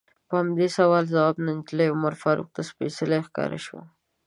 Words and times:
په 0.27 0.33
همدې 0.41 0.67
سوال 0.77 1.03
ځواب 1.13 1.35
نجلۍ 1.47 1.87
عمر 1.95 2.13
فاروق 2.21 2.49
ته 2.55 2.61
سپیڅلې 2.69 3.19
ښکاره 3.27 3.59
شوه. 3.65 3.83